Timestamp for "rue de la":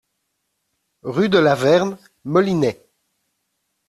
1.03-1.53